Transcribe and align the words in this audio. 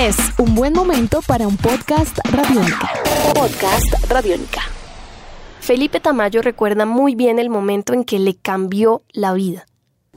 Es 0.00 0.16
un 0.38 0.54
buen 0.54 0.72
momento 0.72 1.20
para 1.26 1.46
un 1.46 1.58
podcast 1.58 2.16
radiónica. 2.32 2.88
Podcast 3.34 4.08
radiónica. 4.08 4.62
Felipe 5.60 6.00
Tamayo 6.00 6.40
recuerda 6.40 6.86
muy 6.86 7.14
bien 7.14 7.38
el 7.38 7.50
momento 7.50 7.92
en 7.92 8.04
que 8.04 8.18
le 8.18 8.34
cambió 8.34 9.02
la 9.12 9.34
vida. 9.34 9.66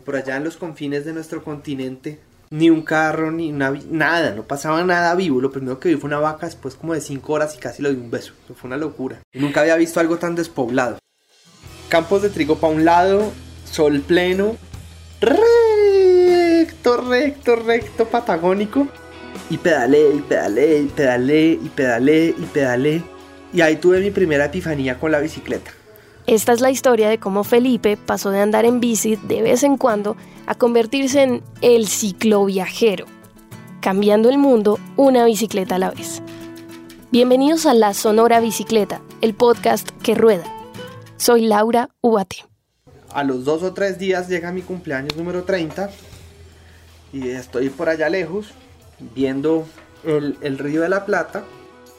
Por 0.05 0.15
allá 0.15 0.37
en 0.37 0.45
los 0.45 0.55
confines 0.55 1.03
de 1.03 1.11
nuestro 1.11 1.43
continente, 1.43 2.21
ni 2.49 2.69
un 2.69 2.83
carro, 2.83 3.29
ni 3.29 3.51
nada, 3.51 4.31
no 4.33 4.43
pasaba 4.43 4.81
nada 4.85 5.15
vivo. 5.15 5.41
Lo 5.41 5.51
primero 5.51 5.81
que 5.81 5.89
vi 5.89 5.95
fue 5.97 6.07
una 6.07 6.19
vaca 6.19 6.45
después 6.45 6.75
como 6.75 6.93
de 6.93 7.01
cinco 7.01 7.33
horas 7.33 7.53
y 7.53 7.59
casi 7.59 7.83
le 7.83 7.93
di 7.93 7.99
un 7.99 8.09
beso. 8.09 8.31
fue 8.55 8.69
una 8.69 8.77
locura. 8.77 9.19
Nunca 9.33 9.59
había 9.59 9.75
visto 9.75 9.99
algo 9.99 10.17
tan 10.17 10.33
despoblado. 10.33 10.97
Campos 11.89 12.21
de 12.21 12.29
trigo 12.29 12.55
para 12.55 12.71
un 12.71 12.85
lado, 12.85 13.33
sol 13.65 13.99
pleno, 13.99 14.55
recto, 15.19 16.95
recto, 17.01 17.57
recto, 17.57 18.07
patagónico. 18.07 18.87
Y 19.53 19.59
pedalé, 19.59 20.15
y 20.15 20.21
pedalé, 20.21 20.79
y 20.79 20.87
pedalé, 20.87 21.51
y 21.51 21.69
pedalé, 21.69 22.35
y 22.35 22.45
pedalé. 22.51 23.03
Y 23.53 23.61
ahí 23.61 23.75
tuve 23.75 23.99
mi 23.99 24.09
primera 24.09 24.45
epifanía 24.45 24.99
con 24.99 25.11
la 25.11 25.19
bicicleta. 25.19 25.69
Esta 26.25 26.53
es 26.53 26.59
la 26.59 26.71
historia 26.71 27.07
de 27.07 27.19
cómo 27.19 27.43
Felipe 27.43 27.95
pasó 27.95 28.31
de 28.31 28.39
andar 28.39 28.65
en 28.65 28.79
bici 28.79 29.15
de 29.15 29.43
vez 29.43 29.61
en 29.61 29.77
cuando 29.77 30.17
a 30.47 30.55
convertirse 30.55 31.21
en 31.21 31.43
el 31.61 31.87
cicloviajero, 31.87 33.05
cambiando 33.79 34.31
el 34.31 34.39
mundo 34.39 34.79
una 34.97 35.23
bicicleta 35.23 35.75
a 35.75 35.79
la 35.79 35.91
vez. 35.91 36.23
Bienvenidos 37.11 37.67
a 37.67 37.75
La 37.75 37.93
Sonora 37.93 38.39
Bicicleta, 38.39 39.03
el 39.21 39.35
podcast 39.35 39.91
que 40.01 40.15
rueda. 40.15 40.45
Soy 41.17 41.45
Laura 41.45 41.91
Ubate. 42.01 42.37
A 43.11 43.23
los 43.23 43.45
dos 43.45 43.61
o 43.61 43.71
tres 43.71 43.99
días 43.99 44.27
llega 44.27 44.51
mi 44.51 44.63
cumpleaños 44.63 45.15
número 45.15 45.43
30 45.43 45.91
y 47.13 47.29
estoy 47.29 47.69
por 47.69 47.89
allá 47.89 48.09
lejos 48.09 48.51
viendo 49.15 49.65
el, 50.03 50.37
el 50.41 50.57
río 50.57 50.81
de 50.81 50.89
la 50.89 51.05
Plata. 51.05 51.43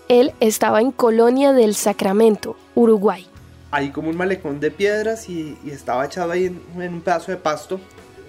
Él 0.08 0.32
estaba 0.40 0.80
en 0.80 0.92
Colonia 0.92 1.52
del 1.52 1.74
Sacramento, 1.74 2.56
Uruguay 2.74 3.28
hay 3.74 3.90
como 3.90 4.08
un 4.08 4.16
malecón 4.16 4.60
de 4.60 4.70
piedras 4.70 5.28
y, 5.28 5.58
estaba 5.66 6.04
echado 6.06 6.30
ahí 6.30 6.44
en, 6.46 6.94
un 6.94 7.00
pedazo 7.00 7.32
de 7.32 7.38
pasto, 7.38 7.80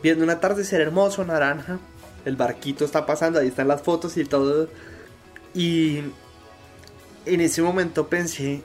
viendo 0.02 0.24
un 0.24 0.32
atardecer 0.32 0.82
hermoso, 0.82 1.24
naranja. 1.24 1.78
El 2.26 2.36
barquito 2.36 2.84
está 2.84 3.06
pasando, 3.06 3.40
ahí 3.40 3.50
están 3.50 3.68
las 3.68 3.84
fotos 3.84 4.18
y 4.18 4.26
todo. 4.26 4.68
Y 5.54 6.00
en 7.28 7.42
ese 7.42 7.62
momento 7.62 8.08
pensé, 8.08 8.64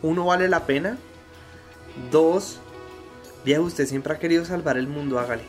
uno 0.00 0.26
vale 0.26 0.48
la 0.48 0.64
pena, 0.64 0.96
dos, 2.12 2.60
viejo, 3.44 3.64
usted 3.64 3.86
siempre 3.86 4.14
ha 4.14 4.20
querido 4.20 4.44
salvar 4.44 4.76
el 4.76 4.86
mundo, 4.86 5.18
hágale. 5.18 5.42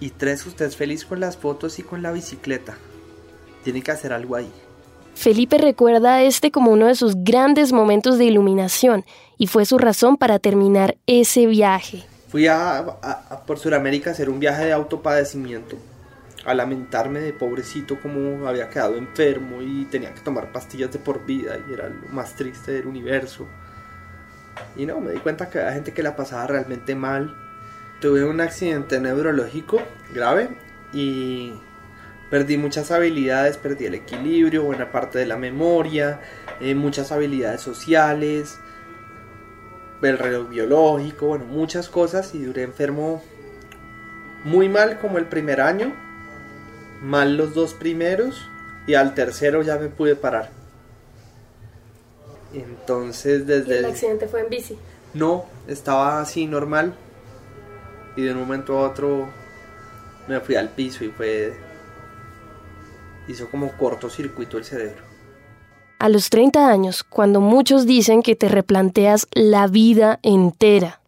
Y 0.00 0.10
tres, 0.10 0.44
usted 0.46 0.66
es 0.66 0.76
feliz 0.76 1.04
con 1.04 1.20
las 1.20 1.36
fotos 1.36 1.78
y 1.78 1.82
con 1.82 2.02
la 2.02 2.12
bicicleta. 2.12 2.76
Tiene 3.62 3.82
que 3.82 3.90
hacer 3.90 4.12
algo 4.12 4.36
ahí. 4.36 4.50
Felipe 5.14 5.58
recuerda 5.58 6.22
este 6.22 6.50
como 6.50 6.72
uno 6.72 6.86
de 6.86 6.94
sus 6.94 7.14
grandes 7.16 7.72
momentos 7.72 8.18
de 8.18 8.24
iluminación 8.24 9.04
y 9.38 9.46
fue 9.46 9.64
su 9.64 9.78
razón 9.78 10.16
para 10.16 10.38
terminar 10.38 10.96
ese 11.06 11.46
viaje. 11.46 12.04
Fui 12.28 12.48
a, 12.48 12.84
por 13.46 13.58
Sudamérica 13.58 14.10
a 14.10 14.12
hacer 14.12 14.28
un 14.28 14.40
viaje 14.40 14.66
de 14.66 14.72
autopadecimiento, 14.72 15.76
a 16.44 16.52
lamentarme 16.52 17.20
de 17.20 17.32
pobrecito 17.32 18.00
como 18.00 18.48
había 18.48 18.68
quedado 18.68 18.96
enfermo 18.96 19.62
y 19.62 19.84
tenía 19.84 20.12
que 20.12 20.20
tomar 20.20 20.50
pastillas 20.52 20.92
de 20.92 20.98
por 20.98 21.24
vida 21.24 21.56
y 21.68 21.72
era 21.72 21.88
lo 21.88 22.08
más 22.08 22.34
triste 22.34 22.72
del 22.72 22.86
universo. 22.86 23.46
Y 24.76 24.84
no, 24.84 25.00
me 25.00 25.12
di 25.12 25.18
cuenta 25.18 25.48
que 25.48 25.60
había 25.60 25.74
gente 25.74 25.92
que 25.92 26.02
la 26.02 26.16
pasaba 26.16 26.46
realmente 26.48 26.94
mal. 26.94 27.34
Tuve 28.04 28.22
un 28.22 28.38
accidente 28.42 29.00
neurológico 29.00 29.80
grave 30.12 30.50
y 30.92 31.54
Perdí 32.28 32.58
muchas 32.58 32.90
habilidades, 32.90 33.56
perdí 33.56 33.86
el 33.86 33.94
equilibrio, 33.94 34.64
buena 34.64 34.92
parte 34.92 35.18
de 35.18 35.24
la 35.24 35.38
memoria, 35.38 36.20
eh, 36.60 36.74
muchas 36.74 37.12
habilidades 37.12 37.62
sociales, 37.62 38.58
el 40.02 40.18
reloj 40.18 40.50
biológico, 40.50 41.28
bueno, 41.28 41.46
muchas 41.46 41.88
cosas 41.88 42.34
y 42.34 42.42
duré 42.42 42.64
enfermo 42.64 43.22
muy 44.44 44.68
mal 44.68 44.98
como 44.98 45.16
el 45.16 45.24
primer 45.24 45.62
año, 45.62 45.94
mal 47.00 47.38
los 47.38 47.54
dos 47.54 47.72
primeros 47.72 48.50
y 48.86 48.94
al 48.94 49.14
tercero 49.14 49.62
ya 49.62 49.78
me 49.78 49.88
pude 49.88 50.14
parar. 50.14 50.50
Entonces 52.52 53.46
desde... 53.46 53.78
el 53.78 53.86
accidente 53.86 54.28
fue 54.28 54.42
en 54.42 54.50
bici? 54.50 54.76
No, 55.14 55.46
estaba 55.68 56.20
así 56.20 56.46
normal 56.46 56.94
y 58.16 58.22
de 58.22 58.32
un 58.32 58.40
momento 58.40 58.78
a 58.78 58.88
otro 58.88 59.28
me 60.28 60.40
fui 60.40 60.56
al 60.56 60.70
piso 60.70 61.04
y 61.04 61.08
fue 61.08 61.54
hizo 63.28 63.48
como 63.48 63.72
cortocircuito 63.72 64.58
el 64.58 64.64
cerebro. 64.64 65.02
A 65.98 66.08
los 66.08 66.28
30 66.28 66.68
años, 66.68 67.02
cuando 67.02 67.40
muchos 67.40 67.86
dicen 67.86 68.22
que 68.22 68.36
te 68.36 68.48
replanteas 68.48 69.26
la 69.32 69.66
vida 69.66 70.18
entera. 70.22 71.00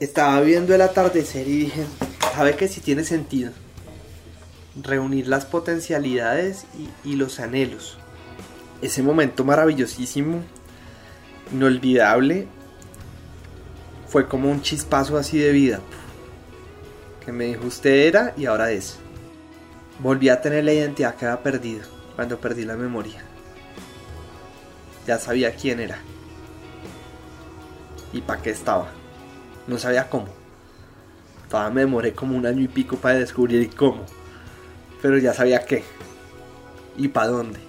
Estaba 0.00 0.40
viendo 0.40 0.74
el 0.74 0.80
atardecer 0.80 1.46
y 1.46 1.58
dije, 1.58 1.84
sabe 2.34 2.56
que 2.56 2.68
si 2.68 2.80
tiene 2.80 3.04
sentido 3.04 3.52
reunir 4.80 5.28
las 5.28 5.44
potencialidades 5.44 6.64
y, 7.04 7.10
y 7.10 7.16
los 7.16 7.40
anhelos. 7.40 7.98
Ese 8.80 9.02
momento 9.02 9.44
maravillosísimo, 9.44 10.40
inolvidable, 11.52 12.46
fue 14.08 14.28
como 14.28 14.50
un 14.50 14.62
chispazo 14.62 15.18
así 15.18 15.38
de 15.38 15.52
vida. 15.52 15.80
Que 17.24 17.32
me 17.32 17.44
dijo 17.44 17.66
usted 17.66 18.08
era 18.08 18.34
y 18.36 18.46
ahora 18.46 18.72
es. 18.72 18.98
Volví 20.00 20.28
a 20.28 20.40
tener 20.40 20.64
la 20.64 20.72
identidad 20.72 21.14
que 21.14 21.26
había 21.26 21.42
perdido 21.42 21.82
cuando 22.16 22.40
perdí 22.40 22.64
la 22.64 22.76
memoria. 22.76 23.22
Ya 25.06 25.18
sabía 25.18 25.54
quién 25.54 25.80
era. 25.80 25.98
Y 28.12 28.20
para 28.20 28.42
qué 28.42 28.50
estaba. 28.50 28.88
No 29.66 29.78
sabía 29.78 30.08
cómo. 30.10 30.28
Todavía 31.48 31.74
me 31.74 31.80
demoré 31.82 32.12
como 32.12 32.36
un 32.36 32.46
año 32.46 32.62
y 32.62 32.68
pico 32.68 32.96
para 32.96 33.16
descubrir 33.16 33.74
cómo. 33.74 34.04
Pero 35.00 35.18
ya 35.18 35.32
sabía 35.32 35.64
qué. 35.64 35.84
Y 36.96 37.08
para 37.08 37.28
dónde. 37.28 37.60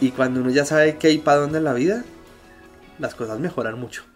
Y 0.00 0.10
cuando 0.10 0.40
uno 0.40 0.50
ya 0.50 0.64
sabe 0.64 0.96
qué 0.96 1.10
y 1.10 1.18
para 1.18 1.42
dónde 1.42 1.58
en 1.58 1.64
la 1.64 1.74
vida, 1.74 2.04
las 2.98 3.14
cosas 3.14 3.38
mejoran 3.38 3.78
mucho. 3.78 4.09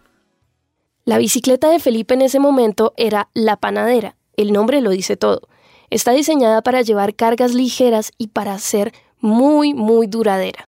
La 1.06 1.18
bicicleta 1.18 1.68
de 1.68 1.80
Felipe 1.80 2.14
en 2.14 2.22
ese 2.22 2.40
momento 2.40 2.94
era 2.96 3.28
la 3.34 3.56
panadera. 3.56 4.16
El 4.38 4.54
nombre 4.54 4.80
lo 4.80 4.88
dice 4.88 5.18
todo. 5.18 5.48
Está 5.90 6.12
diseñada 6.12 6.62
para 6.62 6.80
llevar 6.80 7.14
cargas 7.14 7.52
ligeras 7.52 8.12
y 8.16 8.28
para 8.28 8.58
ser 8.58 8.92
muy, 9.20 9.74
muy 9.74 10.06
duradera. 10.06 10.64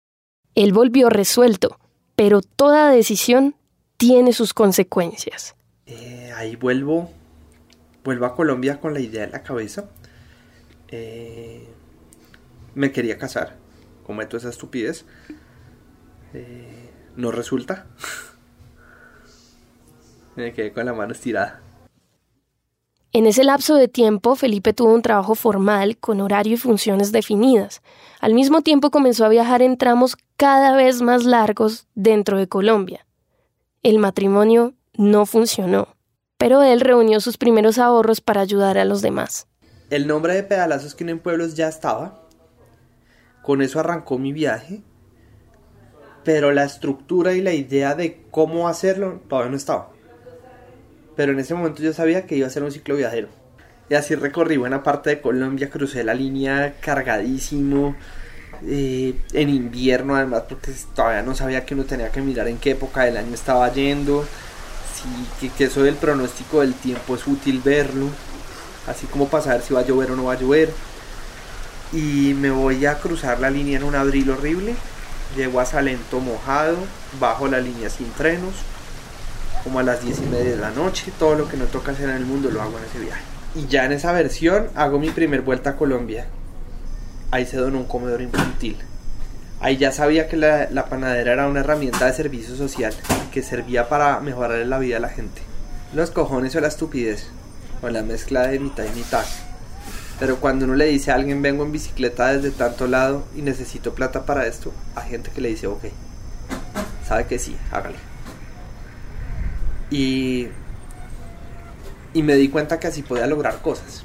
Él 0.56 0.72
volvió 0.72 1.08
resuelto, 1.08 1.78
pero 2.16 2.40
toda 2.42 2.90
decisión 2.90 3.54
tiene 3.96 4.32
sus 4.32 4.54
consecuencias. 4.54 5.54
Eh, 5.86 6.32
ahí 6.34 6.56
vuelvo, 6.56 7.12
vuelvo 8.02 8.26
a 8.26 8.34
Colombia 8.34 8.80
con 8.80 8.92
la 8.92 8.98
idea 8.98 9.22
en 9.22 9.30
la 9.30 9.44
cabeza. 9.44 9.88
Eh, 10.88 11.68
me 12.74 12.90
quería 12.90 13.18
casar, 13.18 13.56
cometo 14.04 14.36
esa 14.36 14.48
estupidez. 14.48 15.04
Eh, 16.32 16.90
no 17.14 17.30
resulta. 17.30 17.86
me 20.36 20.52
quedé 20.52 20.72
con 20.72 20.86
la 20.86 20.92
mano 20.92 21.12
estirada. 21.12 21.60
En 23.12 23.26
ese 23.26 23.44
lapso 23.44 23.76
de 23.76 23.86
tiempo, 23.86 24.34
Felipe 24.34 24.72
tuvo 24.72 24.92
un 24.92 25.02
trabajo 25.02 25.36
formal 25.36 25.96
con 25.98 26.20
horario 26.20 26.54
y 26.54 26.56
funciones 26.56 27.12
definidas. 27.12 27.80
Al 28.20 28.34
mismo 28.34 28.62
tiempo 28.62 28.90
comenzó 28.90 29.24
a 29.24 29.28
viajar 29.28 29.62
en 29.62 29.78
tramos 29.78 30.16
cada 30.36 30.74
vez 30.74 31.00
más 31.00 31.24
largos 31.24 31.86
dentro 31.94 32.38
de 32.38 32.48
Colombia. 32.48 33.06
El 33.84 34.00
matrimonio 34.00 34.74
no 34.94 35.26
funcionó, 35.26 35.94
pero 36.38 36.64
él 36.64 36.80
reunió 36.80 37.20
sus 37.20 37.38
primeros 37.38 37.78
ahorros 37.78 38.20
para 38.20 38.40
ayudar 38.40 38.78
a 38.78 38.84
los 38.84 39.00
demás. 39.00 39.46
El 39.90 40.08
nombre 40.08 40.34
de 40.34 40.42
Pedalazos 40.42 40.96
que 40.96 41.04
en 41.04 41.20
pueblos 41.20 41.54
ya 41.54 41.68
estaba. 41.68 42.20
Con 43.44 43.62
eso 43.62 43.78
arrancó 43.78 44.18
mi 44.18 44.32
viaje. 44.32 44.82
Pero 46.24 46.50
la 46.50 46.64
estructura 46.64 47.34
y 47.34 47.42
la 47.42 47.52
idea 47.52 47.94
de 47.94 48.24
cómo 48.32 48.66
hacerlo 48.66 49.20
todavía 49.28 49.50
no 49.50 49.56
estaba 49.56 49.93
pero 51.16 51.32
en 51.32 51.40
ese 51.40 51.54
momento 51.54 51.82
yo 51.82 51.92
sabía 51.92 52.26
que 52.26 52.36
iba 52.36 52.46
a 52.46 52.50
ser 52.50 52.62
un 52.62 52.72
ciclo 52.72 52.96
viajero. 52.96 53.28
Y 53.88 53.94
así 53.94 54.14
recorrí 54.14 54.56
buena 54.56 54.82
parte 54.82 55.10
de 55.10 55.20
Colombia, 55.20 55.70
crucé 55.70 56.04
la 56.04 56.14
línea 56.14 56.74
cargadísimo, 56.80 57.94
eh, 58.66 59.14
en 59.32 59.48
invierno 59.50 60.16
además, 60.16 60.44
porque 60.48 60.72
todavía 60.94 61.22
no 61.22 61.34
sabía 61.34 61.66
que 61.66 61.74
uno 61.74 61.84
tenía 61.84 62.10
que 62.10 62.22
mirar 62.22 62.48
en 62.48 62.58
qué 62.58 62.70
época 62.70 63.04
del 63.04 63.18
año 63.18 63.34
estaba 63.34 63.70
yendo, 63.72 64.24
sí, 65.38 65.50
que, 65.56 65.64
eso 65.64 65.82
del 65.82 65.96
pronóstico 65.96 66.60
del 66.60 66.74
tiempo 66.74 67.14
es 67.14 67.26
útil 67.26 67.60
verlo, 67.62 68.08
así 68.86 69.06
como 69.06 69.28
para 69.28 69.44
saber 69.44 69.62
si 69.62 69.74
va 69.74 69.80
a 69.80 69.86
llover 69.86 70.12
o 70.12 70.16
no 70.16 70.24
va 70.24 70.32
a 70.32 70.40
llover. 70.40 70.70
Y 71.92 72.34
me 72.34 72.50
voy 72.50 72.86
a 72.86 72.98
cruzar 72.98 73.38
la 73.38 73.50
línea 73.50 73.76
en 73.78 73.84
un 73.84 73.94
abril 73.94 74.30
horrible, 74.30 74.74
llego 75.36 75.60
a 75.60 75.66
Salento 75.66 76.20
mojado, 76.20 76.76
bajo 77.20 77.48
la 77.48 77.60
línea 77.60 77.90
sin 77.90 78.06
frenos 78.06 78.54
como 79.64 79.80
a 79.80 79.82
las 79.82 80.02
10 80.02 80.18
y 80.18 80.26
media 80.26 80.50
de 80.50 80.56
la 80.58 80.70
noche. 80.70 81.12
Todo 81.18 81.34
lo 81.34 81.48
que 81.48 81.56
no 81.56 81.64
toca 81.64 81.92
hacer 81.92 82.10
en 82.10 82.16
el 82.16 82.26
mundo 82.26 82.50
lo 82.50 82.62
hago 82.62 82.78
en 82.78 82.84
ese 82.84 83.00
viaje. 83.00 83.22
Y 83.56 83.66
ya 83.66 83.84
en 83.86 83.92
esa 83.92 84.12
versión 84.12 84.68
hago 84.74 84.98
mi 84.98 85.10
primer 85.10 85.40
vuelta 85.40 85.70
a 85.70 85.76
Colombia. 85.76 86.26
ahí 87.30 87.46
se 87.46 87.56
donó 87.56 87.78
un 87.78 87.86
comedor 87.86 88.20
infantil. 88.20 88.76
Ahí 89.60 89.76
ya 89.78 89.92
sabía 89.92 90.28
que 90.28 90.36
la, 90.36 90.86
panadera 90.90 91.32
era 91.32 91.48
una 91.48 91.60
herramienta 91.60 92.06
de 92.06 92.12
servicio 92.12 92.54
social 92.54 92.92
que 93.32 93.42
servía 93.42 93.88
para 93.88 94.20
mejorar 94.20 94.58
la 94.66 94.78
vida 94.78 94.96
de 94.96 95.00
la 95.00 95.08
gente. 95.08 95.40
Los 95.94 96.10
cojones 96.10 96.54
o 96.54 96.60
la 96.60 96.68
estupidez, 96.68 97.28
o 97.80 97.88
la 97.88 98.02
mezcla 98.02 98.46
de 98.46 98.58
mitad 98.58 98.84
y 98.84 98.96
mitad. 98.96 99.24
Pero 100.20 100.36
cuando 100.36 100.64
uno 100.66 100.74
le 100.74 100.86
dice 100.86 101.10
a 101.10 101.14
alguien 101.14 101.42
vengo 101.42 101.64
en 101.64 101.72
bicicleta 101.72 102.32
desde 102.32 102.50
tanto 102.50 102.86
lado 102.86 103.24
y 103.34 103.42
necesito 103.42 103.94
plata 103.94 104.26
para 104.26 104.46
esto, 104.46 104.72
hay 104.94 105.10
gente 105.10 105.30
que 105.30 105.40
le 105.40 105.48
dice 105.48 105.66
ok. 105.66 105.84
Sabe 107.08 107.26
que 107.26 107.38
sí, 107.38 107.56
hágale. 107.72 108.13
Y, 109.90 110.48
y 112.12 112.22
me 112.22 112.34
di 112.36 112.48
cuenta 112.48 112.80
que 112.80 112.86
así 112.86 113.02
podía 113.02 113.26
lograr 113.26 113.60
cosas. 113.60 114.04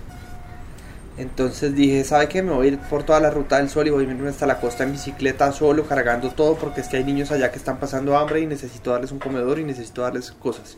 Entonces 1.17 1.75
dije, 1.75 2.05
¿sabe 2.05 2.29
qué? 2.29 2.41
Me 2.41 2.53
voy 2.53 2.67
a 2.67 2.69
ir 2.69 2.79
por 2.79 3.03
toda 3.03 3.19
la 3.19 3.29
ruta 3.29 3.57
del 3.57 3.69
sol 3.69 3.85
y 3.87 3.89
voy 3.89 4.05
a 4.05 4.09
irme 4.09 4.29
hasta 4.29 4.45
la 4.45 4.61
costa 4.61 4.85
en 4.85 4.93
bicicleta 4.93 5.51
solo, 5.51 5.83
cargando 5.83 6.29
todo, 6.29 6.55
porque 6.55 6.79
es 6.79 6.87
que 6.87 6.95
hay 6.95 7.03
niños 7.03 7.29
allá 7.31 7.51
que 7.51 7.57
están 7.57 7.77
pasando 7.77 8.17
hambre 8.17 8.39
y 8.39 8.45
necesito 8.45 8.91
darles 8.91 9.11
un 9.11 9.19
comedor 9.19 9.59
y 9.59 9.65
necesito 9.65 10.01
darles 10.01 10.31
cosas. 10.31 10.77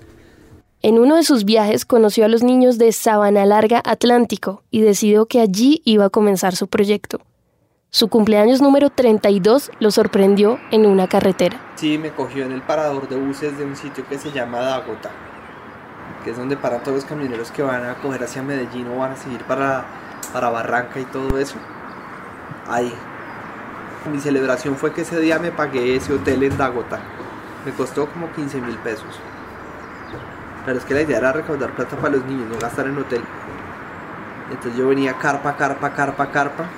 En 0.82 0.98
uno 0.98 1.16
de 1.16 1.24
sus 1.24 1.46
viajes 1.46 1.86
conoció 1.86 2.26
a 2.26 2.28
los 2.28 2.42
niños 2.42 2.80
de 2.80 2.92
Sabana 2.92 3.46
Larga 3.46 3.84
Atlántico 3.86 4.64
y 4.72 4.82
decidió 4.82 5.28
que 5.28 5.40
allí 5.40 5.84
iba 5.86 6.06
a 6.06 6.10
comenzar 6.10 6.56
su 6.56 6.68
proyecto. 6.68 7.22
Su 7.94 8.08
cumpleaños 8.08 8.62
número 8.62 8.90
32 8.90 9.70
lo 9.82 9.92
sorprendió 9.92 10.62
en 10.72 10.86
una 10.86 11.10
carretera. 11.10 11.60
Sí, 11.76 11.98
me 11.98 12.12
cogió 12.12 12.46
en 12.46 12.54
el 12.54 12.62
parador 12.62 13.10
de 13.10 13.18
buses 13.18 13.58
de 13.58 13.66
un 13.66 13.76
sitio 13.76 14.08
que 14.08 14.18
se 14.18 14.32
llama 14.32 14.60
Dagota, 14.62 15.10
que 16.24 16.32
es 16.32 16.38
donde 16.38 16.56
paran 16.56 16.84
todos 16.84 16.96
los 16.96 17.04
camioneros 17.04 17.52
que 17.52 17.64
van 17.64 17.84
a 17.84 17.96
coger 17.96 18.24
hacia 18.24 18.44
Medellín 18.44 18.88
o 18.88 19.00
van 19.00 19.12
a 19.12 19.16
seguir 19.18 19.44
para, 19.44 19.84
para 20.32 20.50
Barranca 20.50 21.02
y 21.02 21.04
todo 21.04 21.38
eso. 21.38 21.58
Ahí. 22.70 22.94
Mi 24.10 24.22
celebración 24.22 24.78
fue 24.78 24.94
que 24.94 25.02
ese 25.02 25.20
día 25.20 25.38
me 25.40 25.52
pagué 25.52 25.98
ese 25.98 26.14
hotel 26.14 26.44
en 26.44 26.58
Dagota. 26.58 27.02
Me 27.66 27.74
costó 27.74 28.08
como 28.08 28.32
15 28.32 28.62
mil 28.62 28.78
pesos. 28.78 29.20
Pero 30.66 30.78
es 30.78 30.86
que 30.86 30.94
la 30.94 31.02
idea 31.02 31.18
era 31.18 31.34
recaudar 31.34 31.76
plata 31.76 31.98
para 31.98 32.16
los 32.16 32.24
niños, 32.24 32.48
no 32.50 32.58
gastar 32.58 32.88
en 32.88 32.98
hotel. 32.98 33.22
Entonces 34.50 34.78
yo 34.78 34.88
venía 34.88 35.18
carpa, 35.18 35.58
carpa, 35.58 35.94
carpa, 35.94 36.32
carpa. 36.32 36.70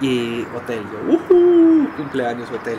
Y 0.00 0.42
hotel. 0.56 0.82
Yo, 0.92 1.14
uh 1.14 1.88
cumpleaños 1.96 2.48
hotel. 2.50 2.78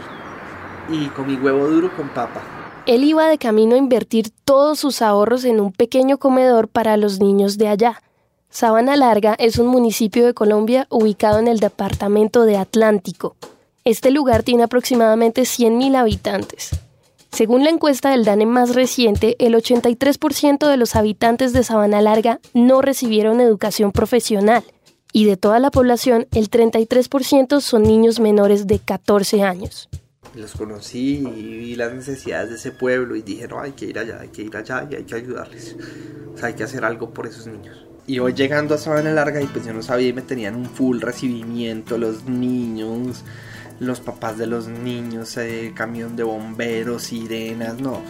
Y 0.89 1.07
con 1.07 1.27
mi 1.27 1.36
huevo 1.36 1.68
duro 1.68 1.95
con 1.95 2.10
papa. 2.10 2.42
Él 2.86 3.04
iba 3.04 3.27
de 3.27 3.38
camino 3.38 3.75
a 3.75 3.77
invertir 3.77 4.31
todos 4.45 4.80
sus 4.80 5.01
ahorros 5.01 5.44
en 5.45 5.60
un 5.60 5.71
pequeño 5.71 6.18
comedor 6.18 6.68
para 6.68 6.98
los 6.98 7.19
niños 7.19 7.57
de 7.57 7.68
allá. 7.68 8.01
Sabana 8.50 8.95
Larga 8.95 9.36
es 9.38 9.60
un 9.60 9.68
municipio 9.68 10.25
de 10.25 10.33
Colombia 10.33 10.88
ubicado 10.89 11.38
en 11.39 11.48
el 11.48 11.60
departamento 11.60 12.45
de 12.45 12.57
Atlántico. 12.57 13.36
Este 13.83 14.10
lugar 14.10 14.44
tiene 14.44 14.63
aproximadamente 14.63 15.44
100.000 15.44 15.95
habitantes. 15.95 16.71
Según 17.31 17.63
la 17.63 17.69
encuesta 17.69 18.10
del 18.10 18.25
DANE 18.25 18.48
más 18.48 18.74
reciente, 18.74 19.36
el 19.38 19.54
83% 19.54 20.68
de 20.68 20.77
los 20.77 20.95
habitantes 20.95 21.54
de 21.54 21.63
Sabana 21.63 22.01
Larga 22.01 22.39
no 22.56 22.81
recibieron 22.81 23.39
educación 23.39 23.92
profesional 23.92 24.63
y 25.11 25.25
de 25.25 25.38
toda 25.38 25.59
la 25.59 25.71
población 25.71 26.27
el 26.31 26.50
33% 26.50 27.61
son 27.61 27.83
niños 27.83 28.19
menores 28.19 28.67
de 28.67 28.79
14 28.79 29.44
años. 29.44 29.89
Los 30.35 30.53
conocí 30.53 31.27
y 31.35 31.57
vi 31.57 31.75
las 31.75 31.94
necesidades 31.94 32.50
de 32.50 32.56
ese 32.56 32.71
pueblo 32.71 33.15
y 33.15 33.23
dije, 33.23 33.47
no, 33.47 33.59
hay 33.59 33.71
que 33.71 33.85
ir 33.85 33.97
allá, 33.97 34.19
hay 34.21 34.27
que 34.27 34.44
ir 34.44 34.56
allá 34.56 34.88
y 34.89 34.95
hay 34.95 35.03
que 35.03 35.15
ayudarles. 35.15 35.75
O 36.35 36.38
sea, 36.38 36.50
hay 36.50 36.53
que 36.53 36.63
hacer 36.63 36.85
algo 36.85 37.09
por 37.11 37.25
esos 37.25 37.47
niños. 37.47 37.85
Y 38.06 38.19
hoy 38.19 38.33
llegando 38.33 38.75
a 38.75 38.77
Sabana 38.77 39.11
Larga 39.11 39.41
y 39.41 39.47
pues 39.47 39.65
yo 39.65 39.73
no 39.73 39.81
sabía 39.81 40.09
y 40.09 40.13
me 40.13 40.21
tenían 40.21 40.56
un 40.56 40.65
full 40.65 41.01
recibimiento 41.01 41.97
los 41.97 42.25
niños, 42.25 43.23
los 43.79 44.00
papás 44.01 44.38
de 44.38 44.47
los 44.47 44.67
niños, 44.67 45.35
eh, 45.38 45.73
camión 45.75 46.15
de 46.15 46.23
bomberos, 46.23 47.03
sirenas, 47.03 47.79
no. 47.79 48.01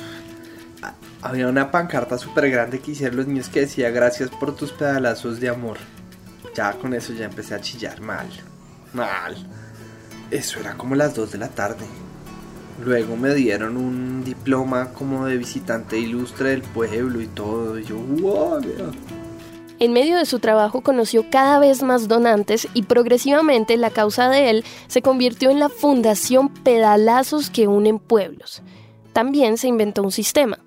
Había 1.21 1.47
una 1.47 1.71
pancarta 1.71 2.17
súper 2.17 2.49
grande 2.49 2.79
que 2.79 2.91
hicieron 2.91 3.17
los 3.17 3.27
niños 3.27 3.49
que 3.49 3.61
decía 3.61 3.89
gracias 3.89 4.29
por 4.29 4.55
tus 4.55 4.71
pedalazos 4.71 5.39
de 5.39 5.49
amor. 5.49 5.77
Ya 6.55 6.73
con 6.73 6.93
eso 6.93 7.13
ya 7.13 7.25
empecé 7.25 7.55
a 7.55 7.61
chillar 7.61 8.01
mal, 8.01 8.27
mal. 8.93 9.35
Eso 10.31 10.59
era 10.59 10.75
como 10.75 10.95
las 10.95 11.15
2 11.15 11.31
de 11.31 11.37
la 11.37 11.49
tarde. 11.49 11.85
Luego 12.83 13.17
me 13.17 13.33
dieron 13.33 13.77
un 13.77 14.23
diploma 14.23 14.93
como 14.93 15.25
de 15.25 15.37
visitante 15.37 15.99
ilustre 15.99 16.51
del 16.51 16.61
pueblo 16.61 17.21
y 17.21 17.27
todo. 17.27 17.77
Y 17.77 17.83
yo, 17.83 17.97
wow, 17.97 18.61
en 19.79 19.93
medio 19.93 20.17
de 20.17 20.25
su 20.25 20.39
trabajo 20.39 20.81
conoció 20.81 21.25
cada 21.29 21.57
vez 21.57 21.83
más 21.83 22.09
donantes 22.09 22.67
y 22.73 22.83
progresivamente 22.83 23.77
la 23.77 23.89
causa 23.89 24.29
de 24.29 24.49
él 24.49 24.65
se 24.87 25.01
convirtió 25.01 25.51
en 25.51 25.59
la 25.59 25.69
Fundación 25.69 26.49
Pedalazos 26.49 27.49
que 27.49 27.69
unen 27.69 27.97
pueblos. 27.97 28.61
También 29.13 29.57
se 29.57 29.69
inventó 29.69 30.03
un 30.03 30.11
sistema. 30.11 30.59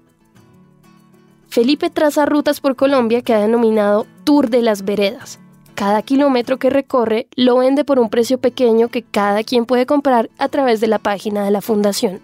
Felipe 1.48 1.90
traza 1.90 2.24
rutas 2.24 2.60
por 2.62 2.74
Colombia 2.74 3.20
que 3.20 3.34
ha 3.34 3.40
denominado 3.40 4.06
Tour 4.24 4.48
de 4.48 4.62
las 4.62 4.82
Veredas. 4.82 5.41
Cada 5.74 6.02
kilómetro 6.02 6.58
que 6.58 6.70
recorre 6.70 7.26
lo 7.34 7.58
vende 7.58 7.84
por 7.84 7.98
un 7.98 8.10
precio 8.10 8.38
pequeño 8.38 8.88
que 8.88 9.02
cada 9.02 9.42
quien 9.42 9.66
puede 9.66 9.86
comprar 9.86 10.30
a 10.38 10.48
través 10.48 10.80
de 10.80 10.86
la 10.86 10.98
página 10.98 11.44
de 11.44 11.50
la 11.50 11.60
fundación. 11.60 12.20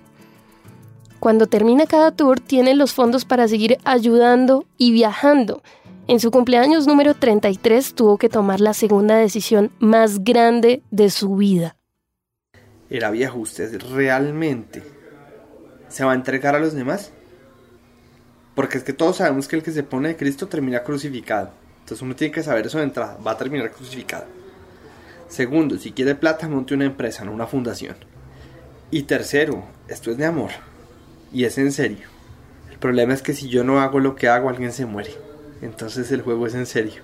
Cuando 1.18 1.46
termina 1.46 1.86
cada 1.86 2.12
tour 2.12 2.38
tiene 2.40 2.74
los 2.74 2.92
fondos 2.92 3.24
para 3.24 3.48
seguir 3.48 3.78
ayudando 3.84 4.64
y 4.76 4.92
viajando 4.92 5.62
en 6.08 6.20
su 6.20 6.30
cumpleaños 6.30 6.86
número 6.86 7.12
33 7.12 7.92
tuvo 7.92 8.16
que 8.16 8.30
tomar 8.30 8.62
la 8.62 8.72
segunda 8.72 9.16
decisión 9.16 9.70
más 9.78 10.24
grande 10.24 10.82
de 10.90 11.10
su 11.10 11.36
vida. 11.36 11.76
Era 12.88 13.10
viejo, 13.10 13.38
¿usted 13.40 13.78
realmente 13.92 14.82
se 15.88 16.06
va 16.06 16.12
a 16.12 16.14
entregar 16.14 16.56
a 16.56 16.60
los 16.60 16.72
demás? 16.72 17.12
Porque 18.54 18.78
es 18.78 18.84
que 18.84 18.94
todos 18.94 19.16
sabemos 19.16 19.48
que 19.48 19.56
el 19.56 19.62
que 19.62 19.70
se 19.70 19.82
pone 19.82 20.08
de 20.08 20.16
Cristo 20.16 20.48
termina 20.48 20.82
crucificado. 20.82 21.50
Entonces 21.88 22.02
uno 22.02 22.14
tiene 22.14 22.34
que 22.34 22.42
saber 22.42 22.66
eso 22.66 22.76
de 22.76 22.84
entrada, 22.84 23.16
va 23.26 23.30
a 23.30 23.38
terminar 23.38 23.72
crucificado. 23.72 24.26
Segundo, 25.26 25.78
si 25.78 25.92
quiere 25.92 26.14
plata, 26.14 26.46
monte 26.46 26.74
una 26.74 26.84
empresa, 26.84 27.24
no 27.24 27.32
una 27.32 27.46
fundación. 27.46 27.96
Y 28.90 29.04
tercero, 29.04 29.64
esto 29.88 30.10
es 30.10 30.18
de 30.18 30.26
amor. 30.26 30.50
Y 31.32 31.44
es 31.44 31.56
en 31.56 31.72
serio. 31.72 32.06
El 32.70 32.76
problema 32.76 33.14
es 33.14 33.22
que 33.22 33.32
si 33.32 33.48
yo 33.48 33.64
no 33.64 33.80
hago 33.80 34.00
lo 34.00 34.16
que 34.16 34.28
hago, 34.28 34.50
alguien 34.50 34.70
se 34.70 34.84
muere 34.84 35.12
entonces 35.62 36.12
el 36.12 36.20
juego 36.20 36.46
es 36.46 36.54
en 36.54 36.66
serio. 36.66 37.00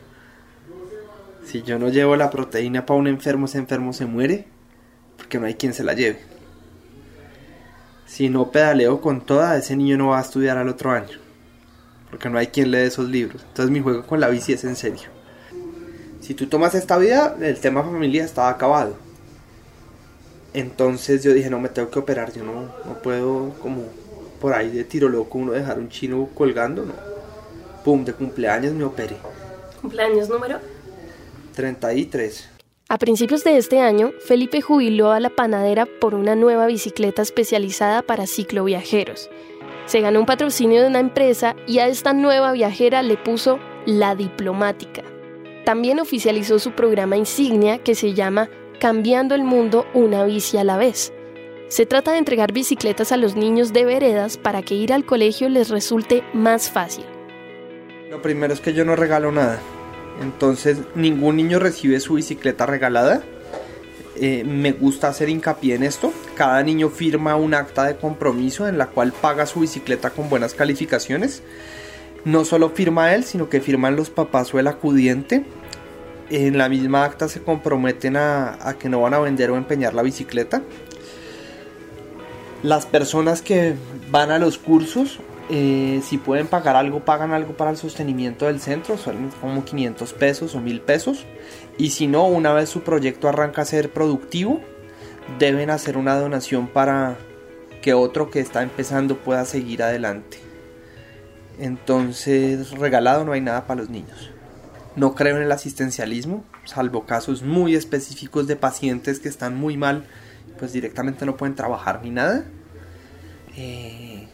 Si 1.47 1.63
yo 1.63 1.79
no 1.79 1.89
llevo 1.89 2.15
la 2.15 2.29
proteína 2.29 2.85
para 2.85 3.01
un 3.01 3.07
enfermo, 3.07 3.47
ese 3.47 3.57
enfermo 3.57 3.95
se 3.95 4.05
muere 4.05 4.49
porque 5.17 5.39
no 5.39 5.47
hay 5.47 5.55
quien 5.55 5.73
se 5.73 5.83
la 5.83 5.95
lleve. 5.95 6.21
Si 8.05 8.29
no 8.29 8.51
pedaleo 8.51 9.01
con 9.01 9.23
toda, 9.23 9.57
ese 9.57 9.77
niño 9.77 9.97
no 9.97 10.09
va 10.09 10.19
a 10.19 10.23
estudiar 10.23 10.59
al 10.59 10.69
otro 10.69 10.91
año 10.91 11.24
porque 12.15 12.31
no 12.31 12.39
hay 12.39 12.47
quien 12.47 12.71
lee 12.71 12.79
esos 12.79 13.09
libros. 13.09 13.43
Entonces 13.49 13.73
mi 13.73 13.81
juego 13.81 14.07
con 14.07 14.21
la 14.21 14.29
bici 14.29 14.53
es 14.53 14.63
en 14.63 14.77
serio. 14.77 15.09
Si 16.21 16.33
tú 16.33 16.47
tomas 16.47 16.77
esta 16.77 16.97
vida, 16.97 17.37
el 17.41 17.59
tema 17.59 17.83
familia 17.83 18.25
está 18.25 18.49
acabado. 18.49 18.95
Entonces 20.53 21.25
yo 21.25 21.33
dije, 21.33 21.51
no 21.51 21.59
me 21.59 21.71
tengo 21.71 21.91
que 21.91 21.99
operar, 21.99 22.33
yo 22.33 22.45
no, 22.45 22.73
no 22.85 23.03
puedo 23.03 23.55
como 23.61 23.83
por 24.41 24.53
ahí 24.53 24.71
de 24.71 24.85
tiro 24.85 25.09
loco 25.09 25.39
uno 25.39 25.51
dejar 25.51 25.81
un 25.81 25.89
chino 25.89 26.29
colgando, 26.37 26.87
no 26.87 26.95
pum, 27.83 28.05
de 28.05 28.13
cumpleaños 28.13 28.75
me 28.75 28.85
operé. 28.85 29.17
¿Cumpleaños 29.81 30.29
número? 30.29 30.61
33. 31.57 32.49
A 32.89 32.99
principios 32.99 33.43
de 33.43 33.57
este 33.57 33.81
año, 33.81 34.13
Felipe 34.25 34.61
jubiló 34.61 35.11
a 35.11 35.19
la 35.19 35.31
panadera 35.31 35.85
por 36.01 36.15
una 36.15 36.37
nueva 36.37 36.67
bicicleta 36.67 37.23
especializada 37.23 38.03
para 38.03 38.29
cicloviajeros. 38.29 39.31
Se 39.87 40.01
ganó 40.01 40.21
un 40.21 40.27
patrocinio 40.27 40.81
de 40.81 40.89
una 40.89 41.01
empresa 41.01 41.55
y 41.67 41.79
a 41.79 41.89
esta 41.89 42.13
nueva 42.13 42.53
viajera 42.53 43.03
le 43.03 43.17
puso 43.17 43.59
La 43.85 44.15
Diplomática. 44.15 45.03
También 45.65 46.01
oficializó 46.01 46.59
su 46.59 46.73
programa 46.73 47.17
insignia 47.17 47.79
que 47.79 47.95
se 47.95 48.15
llama 48.15 48.49
Cambiando 48.81 49.35
el 49.35 49.45
Mundo 49.45 49.87
una 49.95 50.25
bici 50.25 50.57
a 50.57 50.65
la 50.65 50.77
vez. 50.77 51.13
Se 51.69 51.87
trata 51.87 52.13
de 52.13 52.19
entregar 52.19 52.53
bicicletas 52.53 53.13
a 53.13 53.17
los 53.17 53.37
niños 53.37 53.73
de 53.73 53.85
veredas 53.85 54.37
para 54.37 54.63
que 54.63 54.75
ir 54.75 54.93
al 54.93 55.05
colegio 55.05 55.49
les 55.49 55.71
resulte 55.71 56.23
más 56.33 56.71
fácil. 56.71 57.05
Lo 58.11 58.23
primero 58.23 58.55
es 58.55 58.61
que 58.61 58.75
yo 58.75 58.85
no 58.85 58.97
regalo 58.97 59.33
nada. 59.33 59.59
Entonces 60.23 60.79
ningún 60.95 61.37
niño 61.37 61.59
recibe 61.59 62.01
su 62.01 62.15
bicicleta 62.15 62.67
regalada. 62.67 63.23
Eh, 64.17 64.45
me 64.45 64.73
gusta 64.73 65.09
hacer 65.09 65.29
hincapié 65.29 65.75
en 65.75 65.83
esto. 65.83 66.13
Cada 66.37 66.63
niño 66.63 66.89
firma 66.89 67.37
un 67.37 67.55
acta 67.55 67.85
de 67.85 67.97
compromiso 67.97 68.67
en 68.67 68.77
la 68.77 68.89
cual 68.89 69.13
paga 69.13 69.47
su 69.47 69.61
bicicleta 69.61 70.11
con 70.11 70.29
buenas 70.29 70.55
calificaciones. 70.55 71.43
No 72.25 72.45
solo 72.45 72.71
firma 72.71 73.15
él, 73.15 73.25
sino 73.25 73.49
que 73.49 73.61
firman 73.61 73.97
los 73.97 74.11
papás 74.11 74.53
o 74.53 74.59
el 74.59 74.67
acudiente. 74.67 75.45
En 76.31 76.59
la 76.59 76.69
misma 76.69 77.05
acta 77.05 77.29
se 77.29 77.43
comprometen 77.43 78.17
a, 78.17 78.77
que 78.79 78.89
no 78.89 79.01
van 79.01 79.15
a 79.15 79.21
vender 79.21 79.51
o 79.51 79.57
empeñar 79.57 79.95
la 79.95 80.03
bicicleta. 80.03 80.63
Las 82.63 82.87
personas 82.87 83.43
que 83.43 83.75
van 84.11 84.31
a 84.31 84.39
los 84.39 84.59
cursos 84.59 85.21
Eh, 85.51 86.01
si 86.03 86.17
pueden 86.17 86.47
pagar 86.47 86.75
algo, 86.75 87.05
pagan 87.05 87.33
algo 87.33 87.53
para 87.53 87.71
el 87.71 87.77
sostenimiento 87.77 88.47
del 88.47 88.61
centro, 88.61 88.97
son 88.97 89.31
como 89.43 89.63
500 89.63 90.15
pesos 90.15 90.55
o 90.55 90.61
1000 90.63 90.81
pesos. 90.81 91.27
Y 91.77 91.91
si 91.91 92.07
no, 92.07 92.27
una 92.27 92.55
vez 92.55 92.71
su 92.71 92.81
proyecto 92.81 93.29
arranca 93.29 93.61
a 93.61 93.65
ser 93.67 93.93
productivo, 93.93 94.63
deben 95.39 95.71
hacer 95.71 95.97
una 95.97 96.19
donación 96.19 96.69
para 96.69 97.17
que 97.83 97.95
otro 97.95 98.31
que 98.31 98.41
está 98.41 98.63
empezando 98.63 99.19
pueda 99.19 99.45
seguir 99.45 99.83
adelante. 99.83 100.39
Entonces, 101.59 102.71
regalado 102.73 103.25
no 103.25 103.33
hay 103.33 103.41
nada 103.41 103.67
para 103.67 103.81
los 103.81 103.91
niños. 103.91 104.31
No 104.97 105.15
creo 105.15 105.37
en 105.37 105.43
el 105.43 105.53
asistencialismo, 105.53 106.45
salvo 106.65 107.05
casos 107.05 107.43
muy 107.43 107.75
específicos 107.75 108.47
de 108.47 108.57
pacientes 108.57 109.21
que 109.21 109.29
están 109.29 109.57
muy 109.57 109.77
mal, 109.77 110.05
pues 110.59 110.73
directamente 110.73 111.27
no 111.27 111.37
pueden 111.37 111.57
trabajar 111.57 112.01
ni 112.03 112.11
nada. 112.11 112.45
Eh, 113.57 114.29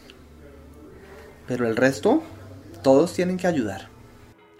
pero 1.47 1.67
el 1.67 1.75
resto, 1.75 2.23
todos 2.83 3.13
tienen 3.13 3.37
que 3.37 3.47
ayudar. 3.47 3.89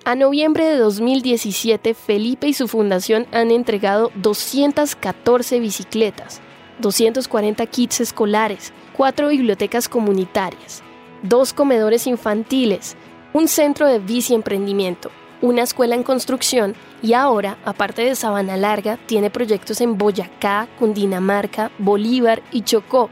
A 0.04 0.16
noviembre 0.16 0.66
de 0.66 0.78
2017, 0.78 1.94
Felipe 1.94 2.48
y 2.48 2.54
su 2.56 2.68
fundación 2.68 3.28
han 3.32 3.52
entregado 3.52 4.12
214 4.16 5.60
bicicletas, 5.60 6.42
240 6.80 7.64
kits 7.68 8.02
escolares, 8.02 8.74
cuatro 8.98 9.28
bibliotecas 9.28 9.88
comunitarias, 9.88 10.82
dos 11.22 11.54
comedores 11.54 12.08
infantiles, 12.08 12.96
un 13.34 13.48
centro 13.48 13.86
de 13.86 14.00
bici 14.00 14.34
emprendimiento, 14.34 15.12
una 15.40 15.62
escuela 15.62 15.94
en 15.94 16.02
construcción 16.02 16.74
y 17.04 17.14
ahora, 17.14 17.60
aparte 17.64 18.02
de 18.02 18.16
Sabana 18.16 18.58
Larga, 18.58 18.98
tiene 19.06 19.30
proyectos 19.30 19.82
en 19.82 20.00
Boyacá, 20.00 20.68
Cundinamarca, 20.80 21.72
Bolívar 21.78 22.42
y 22.52 22.64
Chocó. 22.64 23.12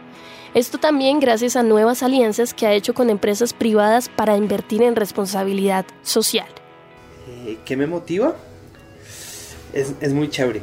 Esto 0.55 0.79
también 0.79 1.19
gracias 1.19 1.55
a 1.55 1.61
nuevas 1.61 2.01
alianzas 2.01 2.55
que 2.55 2.65
ha 2.65 2.73
hecho 2.73 2.95
con 2.95 3.11
empresas 3.11 3.53
privadas 3.53 4.09
para 4.09 4.37
invertir 4.37 4.81
en 4.81 4.95
responsabilidad 4.95 5.85
social. 6.01 6.47
Eh, 7.49 7.57
¿Qué 7.65 7.75
me 7.75 7.87
motiva? 7.87 8.35
Es, 9.73 9.93
es 10.01 10.13
muy 10.13 10.29
chévere. 10.29 10.61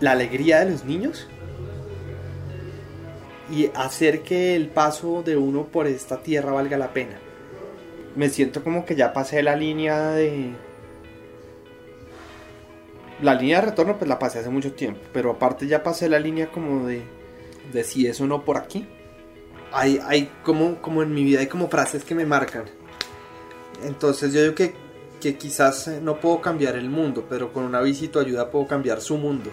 La 0.00 0.12
alegría 0.12 0.60
de 0.60 0.70
los 0.70 0.84
niños 0.84 1.28
y 3.50 3.70
hacer 3.74 4.22
que 4.22 4.56
el 4.56 4.68
paso 4.68 5.22
de 5.22 5.36
uno 5.36 5.64
por 5.64 5.86
esta 5.86 6.22
tierra 6.22 6.52
valga 6.52 6.76
la 6.78 6.92
pena 6.92 7.18
me 8.16 8.28
siento 8.28 8.62
como 8.62 8.84
que 8.84 8.94
ya 8.94 9.12
pasé 9.12 9.42
la 9.42 9.56
línea 9.56 10.10
de... 10.10 10.52
La 13.20 13.34
línea 13.34 13.60
de 13.60 13.66
retorno 13.68 13.96
pues 13.98 14.08
la 14.08 14.18
pasé 14.18 14.40
hace 14.40 14.50
mucho 14.50 14.72
tiempo, 14.72 15.00
pero 15.12 15.30
aparte 15.30 15.66
ya 15.66 15.82
pasé 15.82 16.08
la 16.08 16.18
línea 16.18 16.50
como 16.50 16.86
de, 16.86 17.02
de 17.72 17.84
si 17.84 18.06
eso 18.06 18.26
no 18.26 18.44
por 18.44 18.56
aquí. 18.56 18.86
Hay, 19.70 20.00
hay 20.04 20.30
como, 20.42 20.82
como 20.82 21.02
en 21.02 21.14
mi 21.14 21.22
vida 21.22 21.40
hay 21.40 21.46
como 21.46 21.68
frases 21.68 22.04
que 22.04 22.14
me 22.14 22.26
marcan. 22.26 22.64
Entonces 23.82 24.32
yo 24.32 24.42
digo 24.42 24.54
que, 24.54 24.74
quizás 25.36 25.88
no 26.02 26.18
puedo 26.18 26.40
cambiar 26.40 26.76
el 26.76 26.90
mundo, 26.90 27.24
pero 27.28 27.52
con 27.52 27.64
una 27.64 27.80
bici 27.80 28.08
tu 28.08 28.18
ayuda 28.18 28.50
puedo 28.50 28.66
cambiar 28.66 29.00
su 29.00 29.16
mundo. 29.16 29.50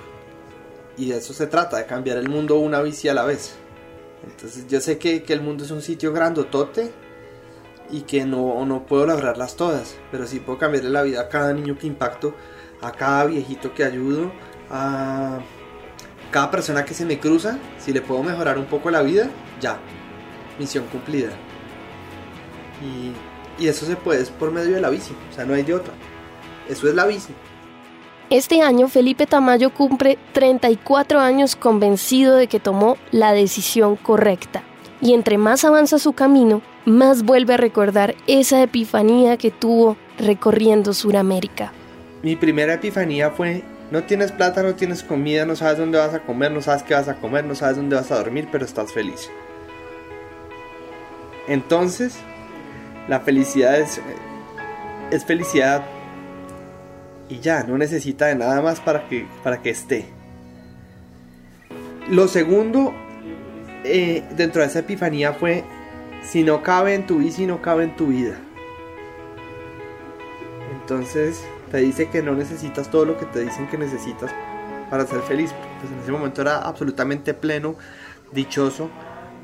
Y 0.97 1.09
de 1.09 1.17
eso 1.17 1.33
se 1.33 1.47
trata, 1.47 1.77
de 1.77 1.85
cambiar 1.85 2.17
el 2.17 2.27
mundo 2.27 2.57
una 2.57 2.81
bici 2.81 3.07
a 3.07 3.13
la 3.13 3.23
vez. 3.23 3.55
Entonces 4.23 4.67
yo 4.67 4.81
sé 4.81 4.97
que, 4.97 5.23
que 5.23 5.33
el 5.33 5.41
mundo 5.41 5.63
es 5.63 5.71
un 5.71 5.81
sitio 5.81 6.11
grandotote 6.11 6.91
y 7.91 8.01
que 8.01 8.25
no, 8.25 8.65
no 8.65 8.85
puedo 8.85 9.05
lograrlas 9.05 9.55
todas, 9.55 9.95
pero 10.11 10.27
sí 10.27 10.39
puedo 10.39 10.57
cambiarle 10.57 10.89
la 10.89 11.03
vida 11.03 11.21
a 11.21 11.29
cada 11.29 11.53
niño 11.53 11.77
que 11.77 11.87
impacto, 11.87 12.33
a 12.81 12.91
cada 12.91 13.25
viejito 13.25 13.73
que 13.73 13.83
ayudo, 13.83 14.31
a 14.69 15.39
cada 16.31 16.51
persona 16.51 16.85
que 16.85 16.93
se 16.93 17.05
me 17.05 17.19
cruza, 17.19 17.57
si 17.79 17.93
le 17.93 18.01
puedo 18.01 18.21
mejorar 18.23 18.57
un 18.57 18.65
poco 18.65 18.91
la 18.91 19.01
vida, 19.01 19.29
ya, 19.59 19.79
misión 20.59 20.85
cumplida. 20.87 21.31
Y, 22.81 23.13
y 23.59 23.67
eso 23.67 23.85
se 23.85 23.95
puede 23.95 24.21
es 24.21 24.29
por 24.29 24.51
medio 24.51 24.75
de 24.75 24.81
la 24.81 24.89
bici, 24.89 25.13
o 25.31 25.35
sea, 25.35 25.45
no 25.45 25.53
hay 25.53 25.63
de 25.63 25.73
otra. 25.73 25.93
Eso 26.69 26.87
es 26.87 26.95
la 26.95 27.05
bici. 27.05 27.33
Este 28.29 28.61
año 28.61 28.87
Felipe 28.87 29.25
Tamayo 29.25 29.71
cumple 29.71 30.19
34 30.33 31.19
años 31.19 31.55
convencido 31.55 32.35
de 32.35 32.47
que 32.47 32.59
tomó 32.59 32.97
la 33.11 33.33
decisión 33.33 33.95
correcta. 33.95 34.63
Y 35.01 35.13
entre 35.13 35.37
más 35.37 35.65
avanza 35.65 35.97
su 35.97 36.13
camino, 36.13 36.61
más 36.85 37.23
vuelve 37.23 37.55
a 37.55 37.57
recordar 37.57 38.15
esa 38.27 38.61
epifanía 38.61 39.37
que 39.37 39.49
tuvo 39.49 39.97
recorriendo 40.19 40.93
Sudamérica. 40.93 41.71
Mi 42.21 42.35
primera 42.35 42.75
epifanía 42.75 43.31
fue, 43.31 43.63
no 43.91 44.03
tienes 44.03 44.31
plata, 44.31 44.61
no 44.61 44.75
tienes 44.75 45.03
comida, 45.03 45.45
no 45.45 45.55
sabes 45.55 45.79
dónde 45.79 45.97
vas 45.97 46.13
a 46.13 46.19
comer, 46.19 46.51
no 46.51 46.61
sabes 46.61 46.83
qué 46.83 46.93
vas 46.93 47.07
a 47.07 47.15
comer, 47.15 47.45
no 47.45 47.55
sabes 47.55 47.77
dónde 47.77 47.95
vas 47.95 48.11
a 48.11 48.17
dormir, 48.17 48.47
pero 48.51 48.65
estás 48.65 48.91
feliz. 48.91 49.29
Entonces, 51.47 52.19
la 53.09 53.19
felicidad 53.19 53.79
es, 53.79 53.99
es 55.11 55.25
felicidad 55.25 55.83
y 57.27 57.39
ya, 57.39 57.63
no 57.63 57.77
necesita 57.77 58.27
de 58.27 58.35
nada 58.35 58.61
más 58.61 58.79
para 58.79 59.07
que, 59.07 59.27
para 59.43 59.61
que 59.61 59.71
esté. 59.71 60.05
Lo 62.09 62.27
segundo 62.27 62.93
eh, 63.83 64.23
dentro 64.35 64.61
de 64.61 64.67
esa 64.67 64.79
epifanía 64.79 65.33
fue 65.33 65.63
si 66.23 66.43
no 66.43 66.61
cabe 66.63 66.93
en 66.93 67.05
tu 67.05 67.17
bici, 67.17 67.45
no 67.45 67.61
cabe 67.61 67.83
en 67.83 67.95
tu 67.95 68.07
vida. 68.07 68.35
Entonces 70.81 71.43
te 71.71 71.77
dice 71.77 72.09
que 72.09 72.21
no 72.21 72.33
necesitas 72.33 72.89
todo 72.89 73.05
lo 73.05 73.17
que 73.17 73.25
te 73.25 73.41
dicen 73.41 73.67
que 73.67 73.77
necesitas 73.77 74.31
para 74.89 75.05
ser 75.05 75.21
feliz. 75.21 75.53
Pues 75.79 75.91
en 75.91 75.99
ese 75.99 76.11
momento 76.11 76.41
era 76.41 76.59
absolutamente 76.59 77.33
pleno, 77.33 77.75
dichoso 78.31 78.89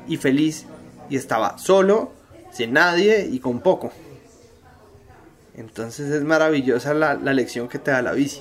y 0.06 0.16
feliz. 0.16 0.66
Y 1.08 1.16
estaba 1.16 1.56
solo, 1.56 2.15
sin 2.56 2.72
nadie 2.72 3.28
y 3.30 3.38
con 3.38 3.60
poco. 3.60 3.92
Entonces 5.56 6.10
es 6.10 6.22
maravillosa 6.22 6.94
la, 6.94 7.14
la 7.14 7.32
lección 7.32 7.68
que 7.68 7.78
te 7.78 7.90
da 7.90 8.02
la 8.02 8.12
bici. 8.12 8.40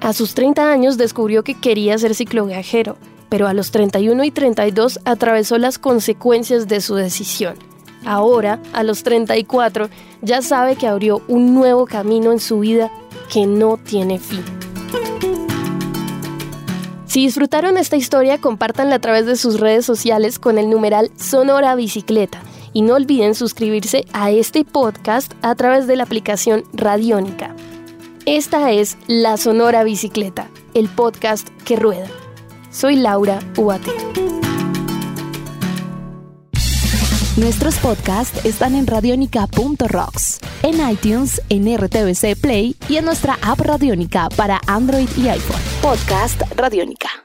A 0.00 0.12
sus 0.12 0.34
30 0.34 0.70
años 0.70 0.96
descubrió 0.96 1.44
que 1.44 1.60
quería 1.60 1.98
ser 1.98 2.14
cicloviajero 2.14 2.96
pero 3.30 3.46
a 3.46 3.54
los 3.54 3.70
31 3.70 4.24
y 4.24 4.30
32 4.30 5.00
atravesó 5.06 5.56
las 5.56 5.78
consecuencias 5.78 6.68
de 6.68 6.82
su 6.82 6.96
decisión. 6.96 7.54
Ahora, 8.04 8.60
a 8.72 8.82
los 8.82 9.02
34, 9.04 9.88
ya 10.20 10.42
sabe 10.42 10.76
que 10.76 10.86
abrió 10.86 11.22
un 11.28 11.54
nuevo 11.54 11.86
camino 11.86 12.32
en 12.32 12.40
su 12.40 12.60
vida 12.60 12.90
que 13.32 13.46
no 13.46 13.78
tiene 13.78 14.18
fin. 14.18 14.59
Si 17.10 17.24
disfrutaron 17.24 17.76
esta 17.76 17.96
historia, 17.96 18.38
compártanla 18.38 18.94
a 18.94 18.98
través 19.00 19.26
de 19.26 19.34
sus 19.34 19.58
redes 19.58 19.84
sociales 19.84 20.38
con 20.38 20.58
el 20.58 20.70
numeral 20.70 21.10
Sonora 21.16 21.74
Bicicleta 21.74 22.40
y 22.72 22.82
no 22.82 22.94
olviden 22.94 23.34
suscribirse 23.34 24.04
a 24.12 24.30
este 24.30 24.64
podcast 24.64 25.32
a 25.42 25.56
través 25.56 25.88
de 25.88 25.96
la 25.96 26.04
aplicación 26.04 26.62
Radiónica. 26.72 27.56
Esta 28.26 28.70
es 28.70 28.96
La 29.08 29.38
Sonora 29.38 29.82
Bicicleta, 29.82 30.50
el 30.72 30.88
podcast 30.88 31.48
que 31.64 31.74
rueda. 31.74 32.06
Soy 32.70 32.94
Laura 32.94 33.40
Uate. 33.56 33.90
Nuestros 37.36 37.74
podcasts 37.78 38.44
están 38.44 38.76
en 38.76 38.86
radionica.rocks, 38.86 40.38
en 40.62 40.88
iTunes, 40.88 41.42
en 41.48 41.76
RTVC 41.76 42.40
Play 42.40 42.76
y 42.88 42.98
en 42.98 43.04
nuestra 43.04 43.36
app 43.42 43.58
Radionica 43.58 44.28
para 44.36 44.60
Android 44.68 45.08
y 45.16 45.26
iPhone. 45.26 45.69
Podcast 45.80 46.44
Radionica. 46.60 47.24